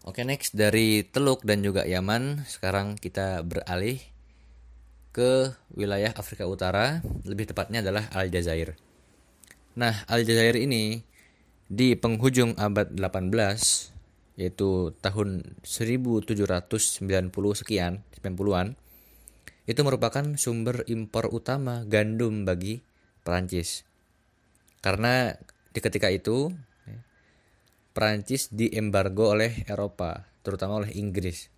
[0.00, 4.00] Oke next dari Teluk dan juga Yaman sekarang kita beralih
[5.12, 8.80] ke wilayah Afrika Utara lebih tepatnya adalah Aljazair.
[9.76, 11.04] Nah Aljazair ini
[11.68, 17.04] di penghujung abad 18 yaitu tahun 1790
[17.60, 18.80] sekian 90-an
[19.68, 22.80] itu merupakan sumber impor utama gandum bagi
[23.20, 23.84] Perancis.
[24.80, 25.36] Karena
[25.76, 26.56] di ketika itu
[27.90, 31.50] Perancis diembargo oleh Eropa, terutama oleh Inggris.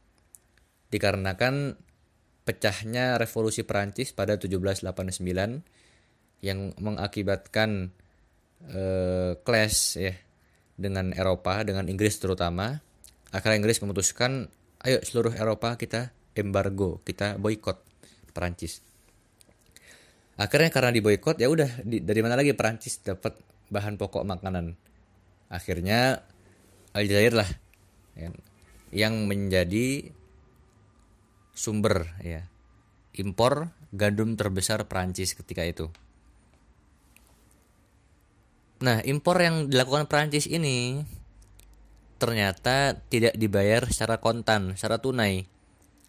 [0.88, 1.76] Dikarenakan
[2.42, 7.94] pecahnya revolusi Perancis pada 1789 yang mengakibatkan
[8.66, 10.14] eh, clash ya
[10.74, 12.80] dengan Eropa, dengan Inggris terutama.
[13.32, 14.50] Akhirnya Inggris memutuskan,
[14.84, 17.78] ayo seluruh Eropa kita embargo, kita boykot
[18.32, 18.82] Perancis.
[20.36, 23.36] Akhirnya karena diboykot ya udah dari mana lagi Perancis dapat
[23.68, 24.74] bahan pokok makanan.
[25.52, 26.24] Akhirnya
[26.96, 27.50] Aljazair lah
[28.16, 28.32] ya,
[28.88, 30.08] yang menjadi
[31.52, 32.48] sumber ya
[33.12, 35.92] impor gandum terbesar Prancis ketika itu.
[38.82, 41.04] Nah, impor yang dilakukan Prancis ini
[42.18, 45.46] ternyata tidak dibayar secara kontan, secara tunai,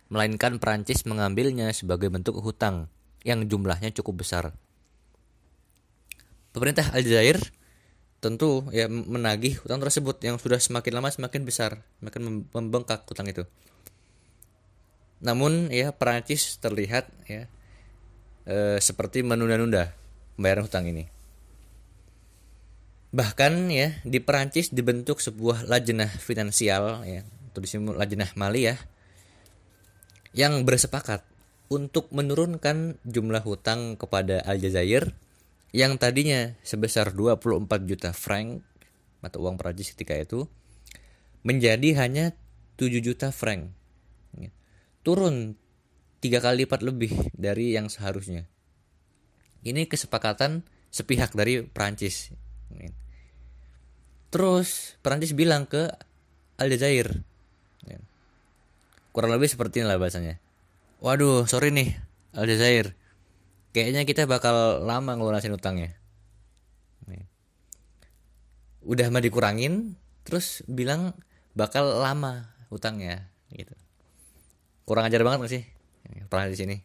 [0.10, 2.89] melainkan Prancis mengambilnya sebagai bentuk hutang
[3.28, 4.56] yang jumlahnya cukup besar.
[6.54, 7.42] Pemerintah Aljazair
[8.24, 13.44] tentu ya menagih hutang tersebut yang sudah semakin lama semakin besar, semakin membengkak hutang itu.
[15.20, 17.52] Namun ya Perancis terlihat ya
[18.48, 19.92] e, seperti menunda-nunda
[20.40, 21.12] pembayaran hutang ini.
[23.12, 27.22] Bahkan ya di Perancis dibentuk sebuah lajnah finansial ya
[27.54, 27.94] atau disebut
[28.34, 28.76] mali ya
[30.34, 31.22] yang bersepakat
[31.70, 35.14] untuk menurunkan jumlah hutang kepada Aljazair
[35.74, 38.62] yang tadinya sebesar 24 juta franc
[39.26, 40.46] atau uang Prancis ketika itu
[41.42, 42.38] menjadi hanya
[42.78, 43.74] 7 juta franc.
[45.04, 45.58] Turun
[46.24, 48.48] tiga kali lipat lebih dari yang seharusnya.
[49.66, 50.64] Ini kesepakatan
[50.94, 52.32] sepihak dari Prancis.
[54.30, 55.89] Terus Prancis bilang ke
[56.62, 57.26] Aljazair.
[59.10, 60.38] Kurang lebih seperti inilah bahasanya.
[61.02, 61.98] Waduh, sorry nih
[62.38, 62.95] Aljazair
[63.73, 65.98] kayaknya kita bakal lama ngelunasin utangnya.
[68.84, 69.95] Udah mah dikurangin
[70.28, 71.16] terus bilang
[71.56, 73.72] bakal lama utangnya gitu.
[74.83, 75.64] Kurang ajar banget gak sih?
[76.28, 76.76] Pernah di sini.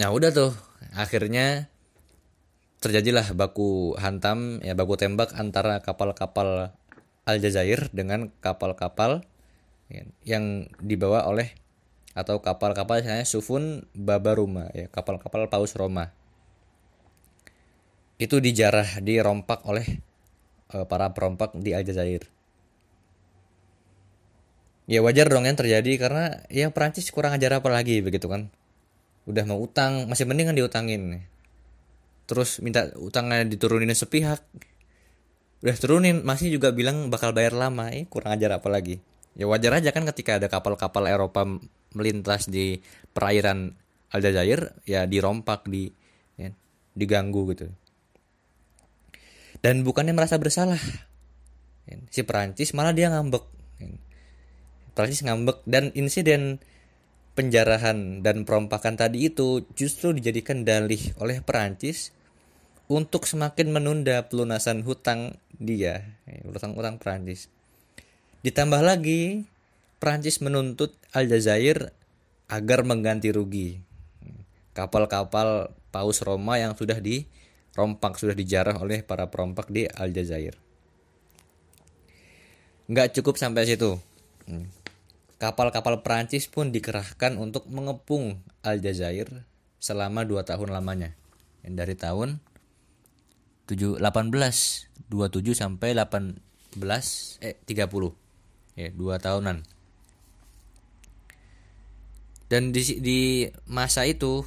[0.00, 0.52] Nah udah tuh.
[0.96, 1.68] Akhirnya
[2.80, 6.76] terjadilah baku hantam ya baku tembak antara kapal-kapal
[7.24, 9.24] Aljazair dengan kapal-kapal
[10.24, 11.56] yang dibawa oleh
[12.14, 16.14] atau kapal-kapal misalnya Sufun Babaruma ya kapal-kapal Paus Roma.
[18.16, 19.98] Itu dijarah dirompak oleh
[20.70, 22.30] uh, para perompak di Aljazair.
[24.86, 28.54] Ya wajar dong yang terjadi karena ya Perancis kurang ajar apa lagi begitu kan.
[29.26, 31.24] Udah mau utang masih mending kan diutangin.
[32.30, 34.44] Terus minta utangnya diturunin sepihak.
[35.64, 37.90] Udah turunin masih juga bilang bakal bayar lama.
[37.90, 39.00] Eh kurang ajar apa lagi.
[39.34, 41.42] Ya wajar aja kan ketika ada kapal-kapal Eropa
[41.94, 42.78] melintas di
[43.14, 43.74] perairan
[44.14, 45.90] Aljazair ya dirompak di
[46.38, 46.50] ya,
[46.94, 47.66] diganggu gitu
[49.64, 50.78] dan bukannya merasa bersalah
[51.88, 53.44] ya, si Perancis malah dia ngambek
[53.80, 53.88] ya.
[54.94, 56.62] Perancis ngambek dan insiden
[57.34, 62.14] penjarahan dan perompakan tadi itu justru dijadikan dalih oleh Perancis
[62.86, 67.50] untuk semakin menunda pelunasan hutang dia, ya, hutang-hutang Perancis.
[68.46, 69.48] Ditambah lagi
[69.98, 71.94] Prancis menuntut Aljazair
[72.50, 73.80] agar mengganti rugi
[74.74, 80.58] kapal-kapal Paus Roma yang sudah dirompak, sudah dijarah oleh para perompak di Aljazair.
[82.90, 83.96] Nggak cukup sampai situ.
[85.38, 89.46] Kapal-kapal Prancis pun dikerahkan untuk mengepung Aljazair
[89.78, 91.14] selama dua tahun lamanya.
[91.64, 92.44] Dari tahun
[93.64, 96.36] 7, 1827 sampai 18
[97.40, 99.64] eh 30 ya dua tahunan
[102.52, 103.20] dan di, di
[103.64, 104.44] masa itu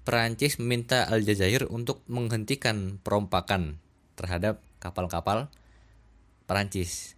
[0.00, 3.78] Perancis meminta Aljazair untuk menghentikan perompakan
[4.16, 5.52] terhadap kapal-kapal
[6.48, 7.14] Perancis.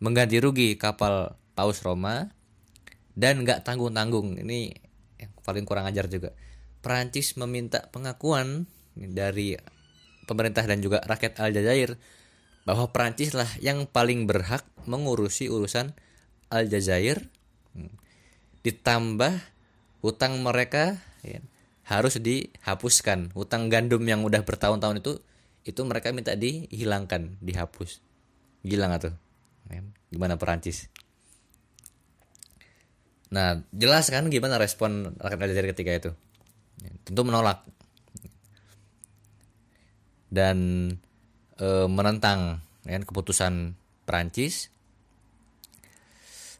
[0.00, 2.32] Mengganti rugi kapal Paus Roma
[3.16, 4.40] dan nggak tanggung-tanggung.
[4.40, 4.72] Ini
[5.20, 6.32] yang paling kurang ajar juga.
[6.80, 9.56] Perancis meminta pengakuan dari
[10.26, 12.00] pemerintah dan juga rakyat Aljazair
[12.66, 15.94] bahwa Perancis lah yang paling berhak mengurusi urusan
[16.50, 17.30] Aljazair
[18.66, 19.30] ditambah
[20.02, 21.38] hutang mereka ya,
[21.86, 23.30] harus dihapuskan.
[23.30, 25.22] Hutang gandum yang udah bertahun-tahun itu
[25.62, 28.02] itu mereka minta dihilangkan dihapus.
[28.66, 29.14] Gila nggak tuh?
[29.70, 30.90] Ya, gimana Perancis?
[33.30, 36.10] Nah jelas kan gimana respon rakyat Aljazair ketika itu?
[36.82, 37.62] Ya, tentu menolak.
[40.26, 40.90] Dan
[41.54, 44.74] e, menentang ya, keputusan Perancis.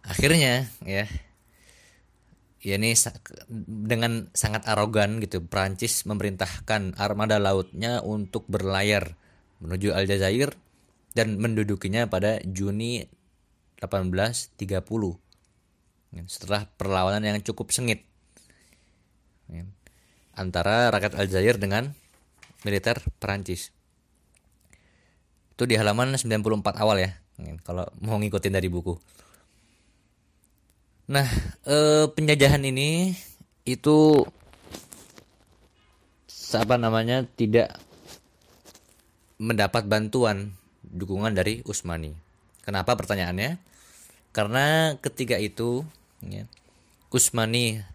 [0.06, 1.10] Akhirnya ya
[2.64, 2.96] ya ini
[3.58, 9.14] dengan sangat arogan gitu Prancis memerintahkan armada lautnya untuk berlayar
[9.60, 10.56] menuju Aljazair
[11.16, 13.04] dan mendudukinya pada Juni
[13.80, 14.60] 1830
[16.16, 18.04] ya, setelah perlawanan yang cukup sengit.
[19.48, 19.64] Ya,
[20.34, 21.92] antara rakyat Aljazair dengan
[22.64, 23.70] militer Prancis
[25.56, 27.10] itu di halaman 94 awal ya,
[27.40, 29.00] ya kalau mau ngikutin dari buku
[31.06, 31.28] Nah,
[31.62, 33.14] eh, penjajahan ini
[33.62, 34.26] itu
[36.56, 37.78] apa namanya tidak
[39.38, 42.10] mendapat bantuan dukungan dari Usmani.
[42.64, 43.60] Kenapa pertanyaannya?
[44.34, 45.86] Karena ketika itu
[46.26, 46.48] ya,
[47.14, 47.86] Usmani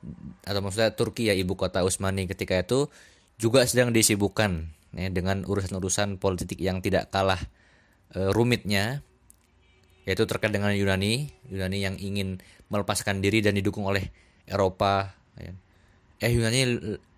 [0.47, 2.87] atau maksudnya Turki ya ibu kota Usmani ketika itu
[3.35, 7.41] juga sedang disibukkan ya, dengan urusan-urusan politik yang tidak kalah
[8.13, 9.03] e, rumitnya
[10.05, 12.41] yaitu terkait dengan Yunani Yunani yang ingin
[12.73, 14.09] melepaskan diri dan didukung oleh
[14.47, 15.53] Eropa ya.
[16.21, 16.61] eh Yunani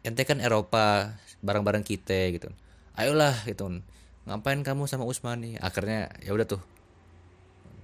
[0.03, 2.49] ente kan Eropa barang-barang kita gitu.
[2.95, 3.83] Ayolah gitu.
[4.23, 6.61] Ngapain kamu sama Utsmani akhirnya ya udah tuh.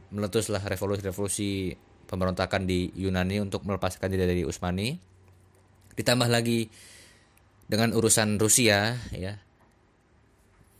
[0.09, 1.77] Meletuslah revolusi-revolusi
[2.09, 4.97] pemberontakan di Yunani untuk melepaskan diri dari Utsmani
[5.93, 6.71] ditambah lagi
[7.69, 9.37] dengan urusan Rusia ya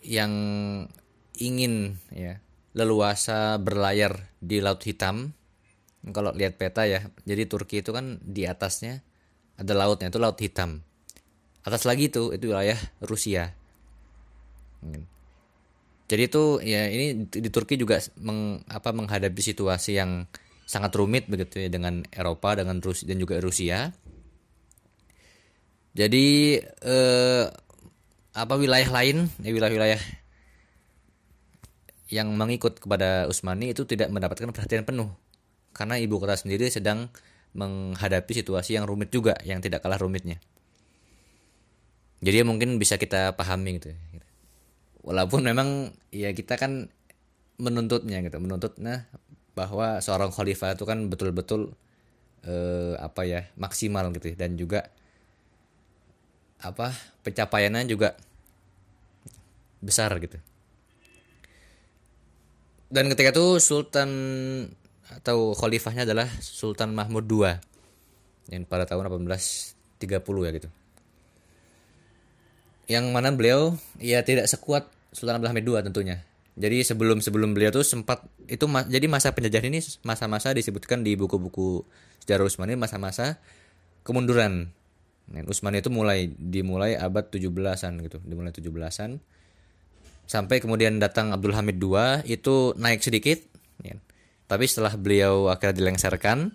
[0.02, 0.34] yang
[1.38, 2.42] ingin ya
[2.74, 5.34] leluasa berlayar di Laut Hitam.
[6.00, 9.04] Kalau lihat peta ya, jadi Turki itu kan di atasnya
[9.60, 10.80] ada lautnya itu Laut Hitam.
[11.68, 13.52] Atas lagi itu itu wilayah Rusia.
[16.10, 20.26] Jadi itu ya ini di Turki juga meng, apa menghadapi situasi yang
[20.64, 23.92] sangat rumit begitu ya dengan Eropa dengan Rusia dan juga Rusia.
[25.94, 27.46] Jadi eh,
[28.34, 30.02] apa wilayah lain, ya wilayah-wilayah
[32.10, 35.14] yang mengikut kepada Usmani itu tidak mendapatkan perhatian penuh.
[35.74, 37.14] Karena ibu kota sendiri sedang
[37.54, 40.42] menghadapi situasi yang rumit juga yang tidak kalah rumitnya.
[42.20, 43.94] Jadi mungkin bisa kita pahami gitu
[45.04, 46.92] walaupun memang ya kita kan
[47.60, 49.08] menuntutnya gitu menuntut nah
[49.56, 51.76] bahwa seorang khalifah itu kan betul-betul
[52.48, 54.88] eh, apa ya maksimal gitu dan juga
[56.60, 56.92] apa
[57.24, 58.16] pencapaiannya juga
[59.80, 60.40] besar gitu
[62.90, 64.10] dan ketika itu Sultan
[65.10, 67.46] atau khalifahnya adalah Sultan Mahmud II
[68.50, 69.78] yang pada tahun 1830
[70.46, 70.70] ya gitu.
[72.90, 76.26] Yang mana beliau ya tidak sekuat Sultan Abdul Hamid II tentunya.
[76.60, 81.16] Jadi sebelum sebelum beliau tuh sempat itu ma jadi masa penjajahan ini masa-masa disebutkan di
[81.16, 81.88] buku-buku
[82.26, 83.40] sejarah Utsmani masa-masa
[84.04, 84.74] kemunduran.
[85.30, 89.22] Utsmani itu mulai dimulai abad 17-an gitu, dimulai 17-an
[90.30, 93.42] sampai kemudian datang Abdul Hamid II itu naik sedikit
[93.82, 93.98] ya.
[94.46, 96.54] tapi setelah beliau akhirnya dilengsarkan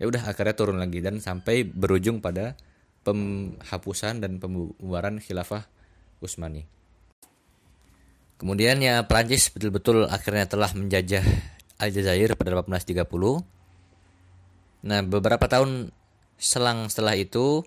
[0.00, 2.56] ya udah akhirnya turun lagi dan sampai berujung pada
[3.04, 5.68] penghapusan dan pembubaran khilafah
[6.24, 6.64] Utsmani.
[8.40, 11.22] Kemudian ya Prancis betul-betul akhirnya telah menjajah
[11.78, 13.04] Aljazair pada 1830.
[14.84, 15.92] Nah, beberapa tahun
[16.40, 17.62] selang setelah itu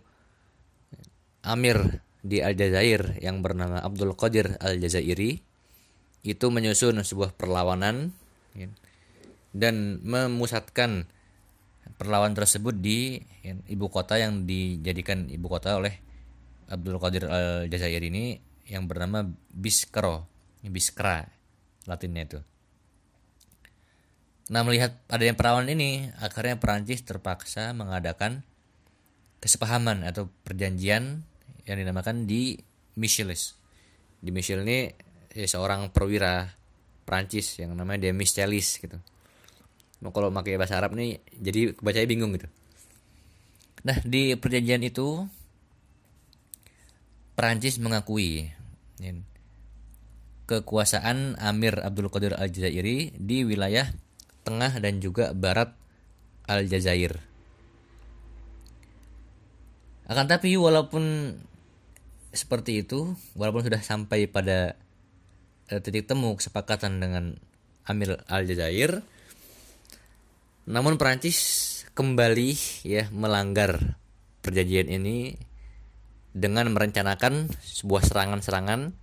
[1.45, 5.41] Amir di Aljazair yang bernama Abdul Qadir Aljazairi
[6.25, 8.11] itu menyusun sebuah perlawanan
[8.57, 8.67] ya,
[9.55, 11.07] dan memusatkan
[11.95, 15.95] perlawanan tersebut di ya, ibu kota yang dijadikan ibu kota oleh
[16.67, 19.23] Abdul Qadir Aljazair ini yang bernama
[19.55, 20.27] Biskro,
[20.67, 21.23] Biskra
[21.87, 22.39] Latinnya itu.
[24.51, 28.43] Nah melihat adanya perlawanan ini, akhirnya Perancis terpaksa mengadakan
[29.39, 31.23] kesepahaman atau perjanjian
[31.67, 32.55] yang dinamakan di
[32.97, 33.53] Michelis.
[34.17, 34.89] Di Michel ini
[35.35, 36.47] ya, seorang perwira
[37.03, 38.97] Prancis yang namanya Demis Celis gitu.
[40.01, 42.47] Nah, kalau pakai bahasa Arab nih jadi bacanya bingung gitu.
[43.85, 45.27] Nah, di perjanjian itu
[47.37, 48.49] Prancis mengakui
[48.97, 49.13] ya,
[50.49, 53.91] kekuasaan Amir Abdul Qadir Al-Jazairi di wilayah
[54.47, 55.75] tengah dan juga barat
[56.47, 57.19] Aljazair.
[60.07, 61.35] Akan tapi walaupun
[62.31, 64.75] seperti itu walaupun sudah sampai pada
[65.71, 67.39] uh, titik temu kesepakatan dengan
[67.87, 69.03] Amir Aljazair
[70.67, 71.39] namun Prancis
[71.95, 72.51] kembali
[72.83, 73.95] ya melanggar
[74.43, 75.39] perjanjian ini
[76.35, 78.93] dengan merencanakan sebuah serangan-serangan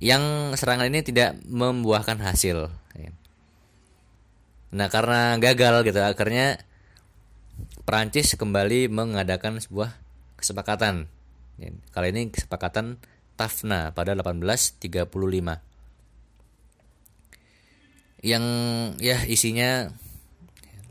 [0.00, 3.10] yang serangan ini tidak membuahkan hasil ya.
[4.72, 6.60] Nah karena gagal gitu akhirnya
[7.84, 9.92] Prancis kembali mengadakan sebuah
[10.40, 11.10] kesepakatan.
[11.68, 12.96] Kali ini kesepakatan
[13.36, 14.80] Tafna pada 1835.
[18.20, 18.44] Yang
[19.00, 19.92] ya isinya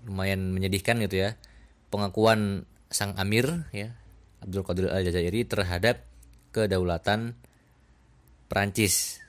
[0.06, 1.38] lumayan menyedihkan gitu ya.
[1.90, 3.98] Pengakuan sang amir ya
[4.42, 6.06] Abdul Qadir Al-Jazairi terhadap
[6.54, 7.34] kedaulatan
[8.50, 9.22] Prancis.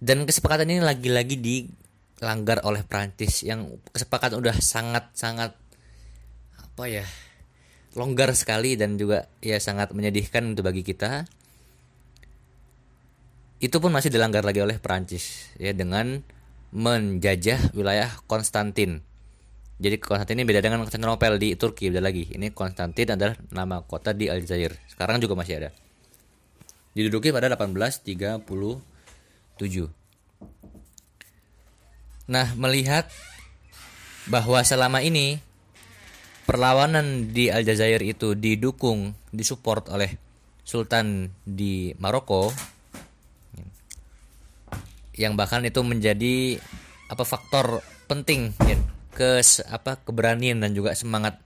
[0.00, 5.52] Dan kesepakatan ini lagi-lagi dilanggar oleh Prancis yang kesepakatan udah sangat-sangat
[6.56, 7.04] apa ya
[7.98, 11.26] longgar sekali dan juga ya sangat menyedihkan untuk bagi kita.
[13.60, 16.22] Itu pun masih dilanggar lagi oleh Prancis ya dengan
[16.70, 19.02] menjajah wilayah Konstantin.
[19.80, 22.30] Jadi Konstantin ini beda dengan Konstantinopel di Turki beda lagi.
[22.30, 24.76] Ini Konstantin adalah nama kota di Aljazair.
[24.88, 25.70] Sekarang juga masih ada.
[26.94, 28.06] Diduduki pada 1837.
[32.30, 33.10] Nah, melihat
[34.30, 35.42] bahwa selama ini
[36.50, 40.18] perlawanan di Aljazair itu didukung, disupport oleh
[40.66, 42.50] Sultan di Maroko
[45.14, 46.58] yang bahkan itu menjadi
[47.06, 48.74] apa faktor penting ya,
[49.14, 49.38] ke
[49.70, 51.38] apa keberanian dan juga semangat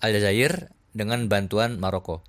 [0.00, 2.24] Aljazair dengan bantuan Maroko.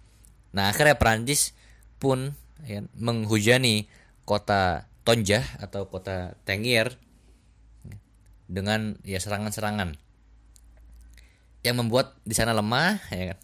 [0.52, 1.56] Nah, akhirnya Prancis
[1.96, 2.36] pun
[2.68, 3.88] ya, menghujani
[4.28, 6.92] kota Tonjah atau kota Tangier
[8.52, 10.11] dengan ya serangan-serangan
[11.62, 13.40] yang membuat di sana lemah ya kan?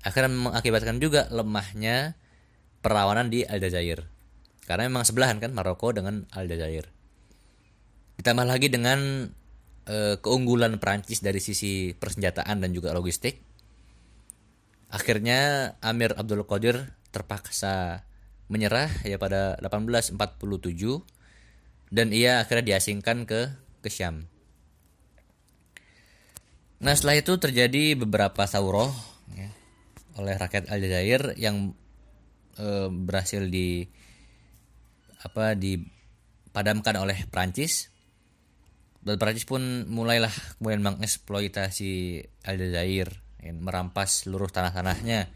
[0.00, 2.16] Akhirnya mengakibatkan juga lemahnya
[2.80, 4.08] perlawanan di Aljazair.
[4.64, 6.88] Karena memang sebelahan kan Maroko dengan Aljazair.
[8.16, 9.28] Ditambah lagi dengan
[9.84, 13.44] e, keunggulan Prancis dari sisi persenjataan dan juga logistik.
[14.88, 18.06] Akhirnya Amir Abdul Qadir terpaksa
[18.50, 20.18] menyerah ya pada 1847
[21.90, 23.50] dan ia akhirnya diasingkan ke
[23.82, 24.29] ke Syam
[26.80, 28.88] Nah setelah itu terjadi beberapa sauroh
[29.36, 29.52] ya,
[30.16, 31.76] oleh rakyat Aljazair yang
[32.56, 33.84] e, berhasil di
[35.20, 37.92] apa dipadamkan oleh Prancis
[39.04, 43.12] dan Prancis pun mulailah kemudian mengeksploitasi Aljazair
[43.44, 45.28] ya, merampas seluruh tanah-tanahnya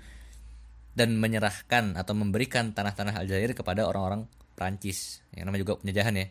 [0.96, 4.24] dan menyerahkan atau memberikan tanah-tanah Aljazair kepada orang-orang
[4.56, 6.26] Prancis yang namanya juga penjajahan ya.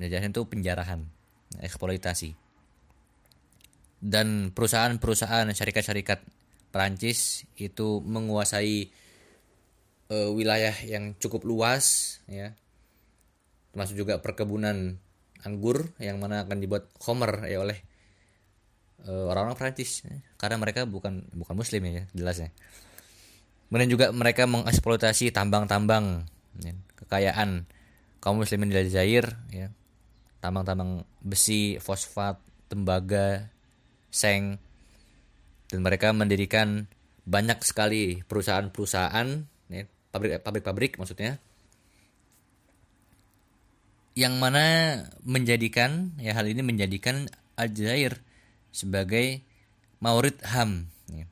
[0.00, 1.00] Penjajahan itu penjarahan
[1.60, 2.41] eksploitasi
[4.02, 6.26] dan perusahaan-perusahaan syarikat-syarikat
[6.74, 8.90] Perancis itu menguasai
[10.10, 12.58] uh, wilayah yang cukup luas ya.
[13.70, 14.98] Termasuk juga perkebunan
[15.46, 17.78] anggur yang mana akan dibuat homer ya oleh
[19.06, 20.14] uh, orang-orang Perancis ya.
[20.38, 22.54] karena mereka bukan bukan muslim ya jelasnya
[23.72, 26.28] kemudian juga mereka mengeksploitasi tambang-tambang
[26.60, 27.64] ya, kekayaan
[28.20, 29.72] kaum muslimin di Aljazair ya.
[30.44, 32.36] Tambang-tambang besi fosfat
[32.68, 33.48] tembaga
[34.12, 34.60] Seng.
[35.72, 36.84] Dan mereka mendirikan
[37.24, 39.28] banyak sekali perusahaan-perusahaan
[39.72, 41.40] ya, pabrik-pabrik maksudnya
[44.12, 48.20] yang mana menjadikan ya hal ini menjadikan Aljazair
[48.68, 49.40] sebagai
[50.04, 51.24] maurid ham ya,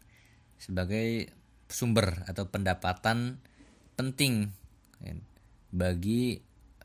[0.56, 1.28] sebagai
[1.68, 3.37] sumber atau pendapatan
[4.00, 4.49] penting
[5.04, 5.12] ya,
[5.75, 6.40] bagi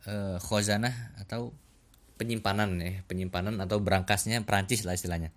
[0.07, 1.55] uh, khazanah atau
[2.15, 5.31] penyimpanan ya penyimpanan atau berangkasnya Perancis lah istilahnya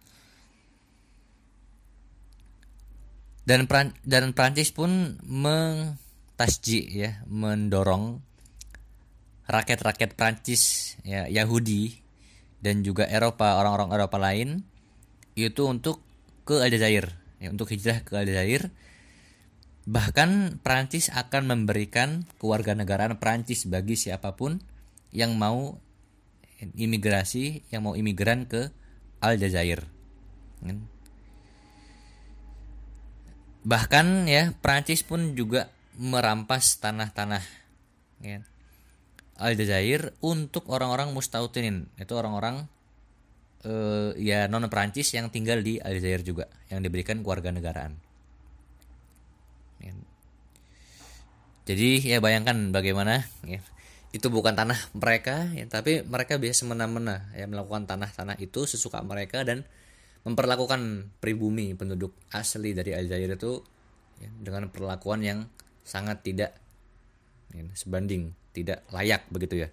[3.48, 8.20] dan Pran dan Prancis pun mentasji ya mendorong
[9.48, 11.96] rakyat-rakyat Prancis ya Yahudi
[12.60, 14.60] dan juga Eropa orang-orang Eropa lain
[15.32, 16.04] itu untuk
[16.44, 17.08] ke Aljazair
[17.40, 18.68] ya untuk hijrah ke Aljazair.
[19.88, 24.60] Bahkan Prancis akan memberikan kewarganegaraan Prancis bagi siapa pun
[25.16, 25.80] yang mau
[26.76, 28.68] imigrasi yang mau imigran ke
[29.24, 29.88] Aljazair
[33.68, 35.68] bahkan ya Prancis pun juga
[36.00, 37.44] merampas tanah-tanah
[38.24, 38.40] ya,
[39.36, 42.64] Aljazair untuk orang-orang mustautinin itu orang-orang
[43.68, 47.92] uh, ya non Prancis yang tinggal di Aljazair juga yang diberikan keluarga negaraan
[49.84, 49.92] ya.
[51.68, 53.60] jadi ya bayangkan bagaimana ya
[54.16, 59.44] itu bukan tanah mereka ya tapi mereka biasa semena-mena ya melakukan tanah-tanah itu sesuka mereka
[59.44, 59.68] dan
[60.28, 63.64] memperlakukan pribumi penduduk asli dari Aljazair itu
[64.20, 65.48] ya, dengan perlakuan yang
[65.88, 66.52] sangat tidak
[67.56, 69.68] ya, sebanding tidak layak begitu ya.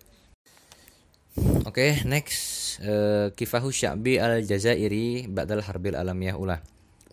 [1.67, 6.63] Oke okay, next uh, kifahu sya'bi al-jazairi ba'dal harbil alamiyah ulah.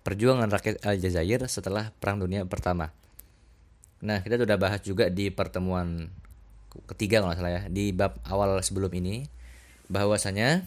[0.06, 2.94] Perjuangan rakyat Aljazair setelah perang dunia pertama.
[4.02, 6.10] Nah kita sudah bahas juga di pertemuan
[6.86, 9.26] ketiga kalau salah ya di bab awal sebelum ini
[9.90, 10.64] bahwasanya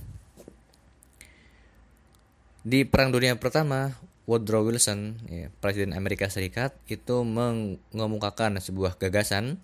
[2.65, 3.93] di Perang Dunia Pertama,
[4.25, 9.62] Woodrow Wilson, ya, Presiden Amerika Serikat, itu mengemukakan sebuah gagasan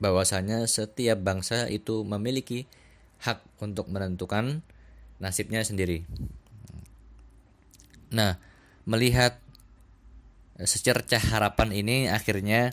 [0.00, 2.64] bahwasanya setiap bangsa itu memiliki
[3.20, 4.64] hak untuk menentukan
[5.20, 6.08] nasibnya sendiri.
[8.10, 8.40] Nah,
[8.88, 9.36] melihat
[10.56, 12.72] secercah harapan ini akhirnya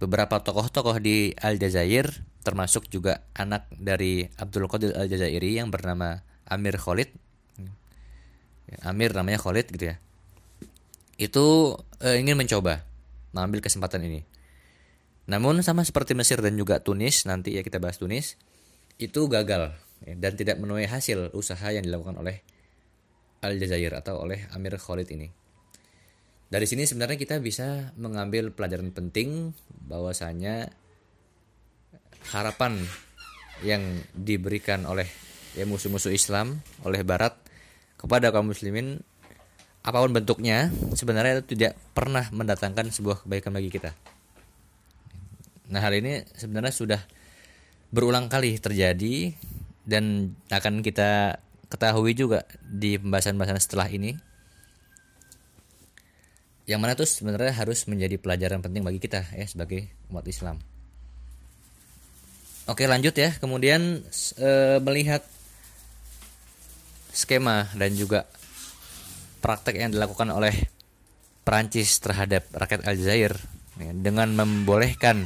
[0.00, 7.10] beberapa tokoh-tokoh di Aljazair termasuk juga anak dari Abdul Qadir Al-Jazairi yang bernama Amir Khalid
[8.82, 9.96] Amir namanya Khalid gitu ya.
[11.16, 12.82] Itu e, ingin mencoba
[13.32, 14.26] mengambil kesempatan ini.
[15.26, 18.38] Namun sama seperti Mesir dan juga Tunis nanti ya kita bahas Tunis
[18.96, 19.74] itu gagal
[20.06, 22.42] ya, dan tidak menuai hasil usaha yang dilakukan oleh
[23.44, 25.28] Aljazair atau oleh Amir Khalid ini.
[26.46, 29.50] Dari sini sebenarnya kita bisa mengambil pelajaran penting
[29.82, 30.70] bahwasanya
[32.30, 32.78] harapan
[33.66, 33.82] yang
[34.14, 35.10] diberikan oleh
[35.58, 37.45] ya musuh-musuh Islam oleh Barat
[37.96, 39.00] kepada kaum muslimin
[39.86, 43.94] apa pun bentuknya sebenarnya itu tidak pernah mendatangkan sebuah kebaikan bagi kita.
[45.70, 47.00] Nah hal ini sebenarnya sudah
[47.94, 49.30] berulang kali terjadi
[49.86, 51.38] dan akan kita
[51.70, 54.18] ketahui juga di pembahasan-pembahasan setelah ini.
[56.66, 60.58] Yang mana itu sebenarnya harus menjadi pelajaran penting bagi kita ya sebagai umat Islam.
[62.66, 64.02] Oke lanjut ya, kemudian
[64.42, 64.50] e,
[64.82, 65.22] melihat
[67.16, 68.28] skema dan juga
[69.40, 70.52] praktek yang dilakukan oleh
[71.48, 73.32] Perancis terhadap rakyat Aljazair
[73.80, 75.24] ya, dengan membolehkan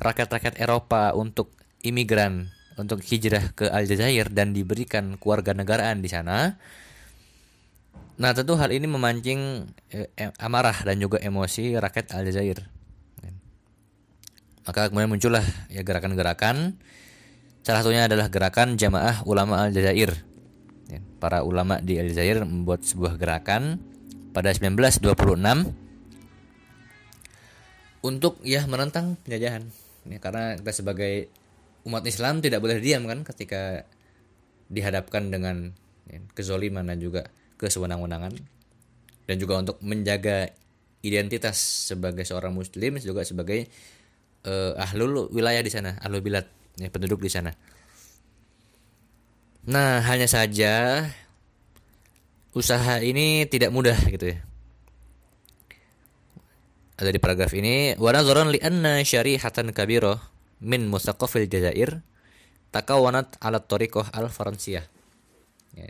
[0.00, 1.52] rakyat-rakyat Eropa untuk
[1.84, 2.48] imigran
[2.80, 6.56] untuk hijrah ke Aljazair dan diberikan keluarga negaraan di sana.
[8.16, 10.08] Nah, tentu hal ini memancing eh,
[10.40, 12.64] amarah dan juga emosi rakyat Aljazair.
[14.62, 15.42] Maka kemudian muncullah
[15.74, 16.78] ya gerakan-gerakan
[17.66, 20.31] salah satunya adalah gerakan Jamaah Ulama Aljazair
[21.22, 23.78] para ulama di Aljazair membuat sebuah gerakan
[24.34, 25.70] pada 1926
[28.02, 29.62] untuk ya menentang penjajahan.
[30.10, 31.30] Ya, karena kita sebagai
[31.86, 33.86] umat Islam tidak boleh diam kan ketika
[34.66, 35.70] dihadapkan dengan
[36.10, 37.30] ya, kezoliman dan juga
[37.62, 38.34] kesewenang-wenangan
[39.30, 40.50] dan juga untuk menjaga
[41.06, 41.54] identitas
[41.86, 43.70] sebagai seorang muslim juga sebagai
[44.42, 46.50] uh, ahlul wilayah di sana, ahlul bilad,
[46.82, 47.54] ya, penduduk di sana.
[49.62, 51.06] Nah, hanya saja
[52.52, 54.38] usaha ini tidak mudah gitu ya.
[57.00, 60.20] Ada di paragraf ini, wa nazaran li anna syarihatan kabira
[60.62, 62.04] min musaqafil Jazair
[62.70, 64.86] takawanat ala tariqah al-Faransiyah.
[65.74, 65.86] Ya.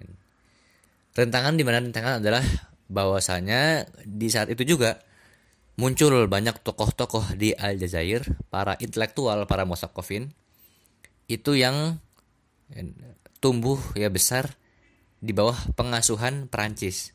[1.13, 2.41] Rentangan di mana rentangan adalah
[2.89, 5.03] bahwasanya di saat itu juga
[5.77, 10.33] muncul banyak tokoh-tokoh di Aljazair, para intelektual, para musaqafin
[11.29, 12.01] itu yang
[13.43, 14.55] tumbuh ya besar
[15.23, 17.15] di bawah pengasuhan Perancis.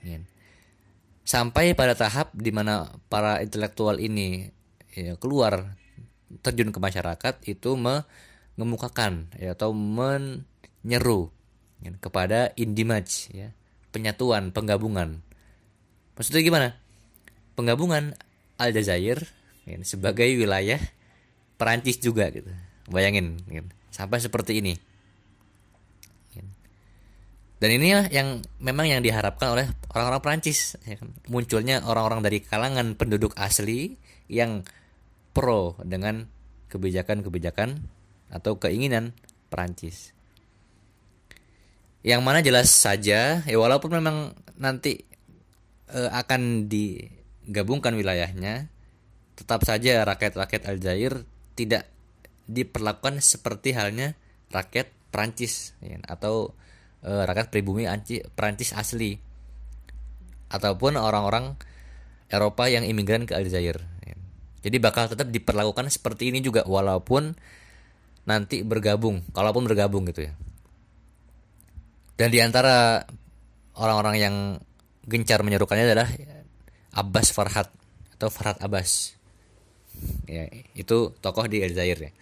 [0.00, 0.24] Ya.
[1.28, 4.48] Sampai pada tahap di mana para intelektual ini
[4.96, 5.76] ya, keluar
[6.40, 11.28] terjun ke masyarakat itu mengemukakan ya, atau menyeru
[11.84, 13.52] ya, kepada indimaj ya,
[13.92, 15.20] penyatuan, penggabungan.
[16.16, 16.68] Maksudnya gimana?
[17.60, 18.16] Penggabungan
[18.56, 19.28] Aljazair
[19.68, 20.80] ya, sebagai wilayah
[21.60, 22.48] Perancis juga gitu.
[22.88, 23.68] Bayangin gitu.
[23.92, 24.80] Sampai seperti ini
[27.60, 31.12] dan ini yang memang yang diharapkan oleh orang-orang Prancis ya kan?
[31.28, 34.00] munculnya orang-orang dari kalangan penduduk asli
[34.32, 34.64] yang
[35.36, 36.24] pro dengan
[36.72, 37.84] kebijakan-kebijakan
[38.32, 39.12] atau keinginan
[39.52, 40.16] Prancis
[42.00, 45.04] yang mana jelas saja ya walaupun memang nanti
[45.92, 48.72] e, akan digabungkan wilayahnya
[49.36, 51.28] tetap saja rakyat-rakyat Aljazair
[51.60, 51.84] tidak
[52.48, 54.16] diperlakukan seperti halnya
[54.48, 56.56] rakyat Prancis ya, atau
[57.04, 59.16] uh, rakyat pribumi anci Prancis asli
[60.50, 61.54] ataupun orang-orang
[62.30, 63.78] Eropa yang imigran ke Aljazair.
[64.60, 67.32] Jadi bakal tetap diperlakukan seperti ini juga walaupun
[68.28, 70.32] nanti bergabung, kalaupun bergabung gitu ya.
[72.20, 73.00] Dan di antara
[73.80, 74.34] orang-orang yang
[75.08, 76.08] gencar menyerukannya adalah
[76.92, 77.72] Abbas Farhat
[78.20, 79.16] atau Farhat Abbas.
[80.28, 80.44] Ya,
[80.76, 82.12] itu tokoh di Aljazair ya.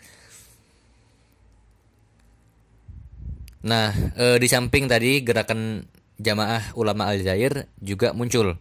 [3.69, 5.85] Nah, e, di samping tadi gerakan
[6.17, 8.57] jamaah ulama Aljazair juga muncul,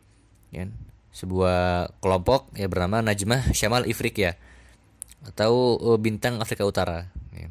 [0.51, 0.67] ya,
[1.15, 4.35] sebuah kelompok ya bernama Najmah Syamal Ifriqiya
[5.31, 7.47] atau e, bintang Afrika Utara, ya,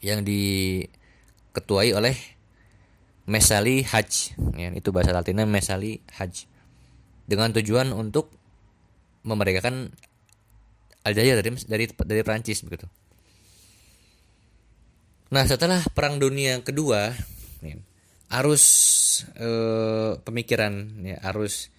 [0.00, 2.16] yang diketuai oleh
[3.28, 6.48] Mesali Haj, ya, itu bahasa Latinnya Mesali Haj,
[7.28, 8.32] dengan tujuan untuk
[9.28, 9.92] memerdekakan
[11.04, 12.88] Aljazair dari dari dari Prancis begitu.
[15.32, 17.08] Nah setelah Perang Dunia Kedua,
[18.32, 18.64] arus
[19.36, 21.72] eh, pemikiran ya arus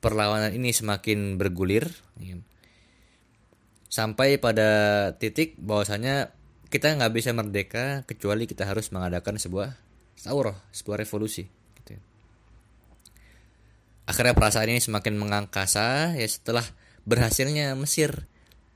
[0.00, 2.40] perlawanan ini semakin bergulir ya.
[3.92, 4.68] sampai pada
[5.20, 6.32] titik bahwasanya
[6.72, 9.76] kita nggak bisa merdeka kecuali kita harus mengadakan sebuah
[10.16, 11.44] saurah sebuah revolusi
[11.80, 11.96] gitu.
[11.96, 12.00] ya.
[14.08, 16.64] akhirnya perasaan ini semakin mengangkasa ya setelah
[17.04, 18.24] berhasilnya Mesir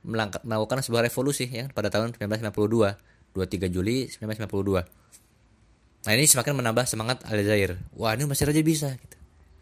[0.04, 7.26] melakukan sebuah revolusi ya pada tahun 1952 23 Juli 1952 nah ini semakin menambah semangat
[7.26, 9.16] Aljazair wah ini Mesir aja bisa gitu.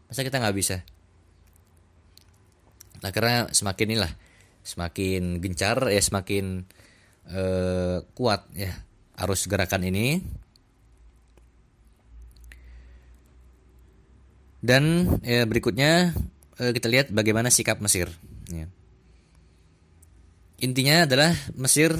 [0.07, 0.77] masa kita nggak bisa
[3.03, 4.13] nah karena semakin inilah
[4.63, 6.63] semakin gencar ya semakin
[7.33, 8.71] uh, kuat ya
[9.19, 10.23] arus gerakan ini
[14.63, 16.15] dan ya, berikutnya
[16.63, 18.07] uh, kita lihat bagaimana sikap Mesir
[18.47, 18.71] ya.
[20.63, 21.91] intinya adalah Mesir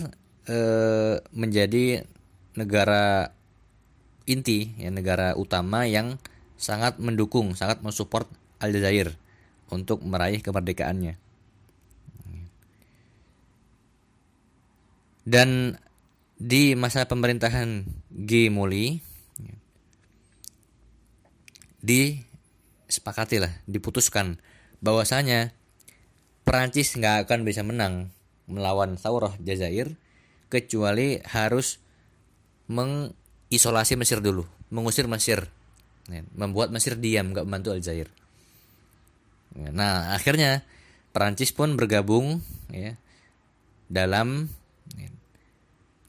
[0.49, 2.07] uh, menjadi
[2.57, 3.33] negara
[4.27, 6.19] inti ya negara utama yang
[6.55, 8.31] sangat mendukung sangat mensupport
[8.63, 9.19] Aljazair
[9.75, 11.19] untuk meraih kemerdekaannya.
[15.23, 15.79] Dan
[16.39, 18.51] di masa pemerintahan G.
[18.51, 18.99] Moli
[21.83, 24.39] disepakati lah, diputuskan
[24.83, 25.55] bahwasanya
[26.43, 28.11] Perancis nggak akan bisa menang
[28.51, 29.95] melawan Saurah Jazair
[30.53, 31.81] kecuali harus
[32.69, 35.49] mengisolasi Mesir dulu, mengusir Mesir,
[36.37, 38.13] membuat Mesir diam, nggak membantu Aljazair.
[39.57, 40.65] Nah, akhirnya
[41.13, 42.41] Perancis pun bergabung
[42.73, 42.97] ya
[43.89, 44.49] dalam
[44.97, 45.09] ya,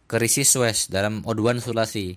[0.08, 2.16] krisis Suez, dalam Oduan Sulasi,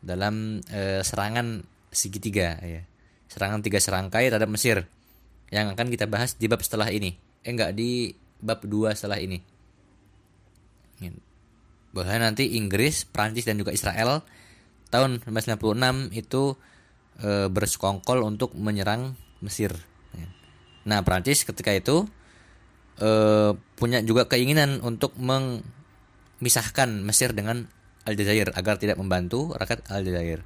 [0.00, 2.84] dalam eh, serangan segitiga ya.
[3.32, 4.84] Serangan tiga serangkai terhadap Mesir
[5.48, 7.16] yang akan kita bahas di bab setelah ini.
[7.40, 8.12] Eh enggak di
[8.44, 9.40] bab dua setelah ini.
[11.92, 14.24] Bahwa nanti Inggris, Prancis dan juga Israel
[14.88, 16.56] tahun 1996 itu
[17.20, 19.76] e, bersekongkol untuk menyerang Mesir.
[20.82, 22.06] Nah, Prancis ketika itu
[22.98, 27.70] uh, punya juga keinginan untuk memisahkan Mesir dengan
[28.02, 30.42] Aljazair agar tidak membantu rakyat Aljazair.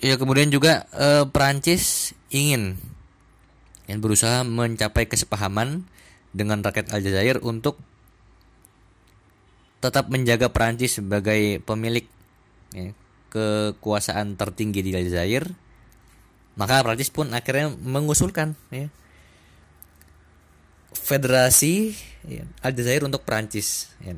[0.00, 2.76] Ya kemudian juga uh, Prancis ingin
[3.88, 5.88] yang berusaha mencapai kesepahaman
[6.36, 7.80] dengan rakyat Aljazair untuk
[9.80, 12.08] tetap menjaga Prancis sebagai pemilik
[12.72, 12.90] ya,
[13.30, 15.66] kekuasaan tertinggi di Aljazair
[16.56, 18.88] maka Prancis pun akhirnya mengusulkan ya,
[20.96, 21.92] federasi
[22.24, 24.16] ya, Aljazair untuk Prancis ya,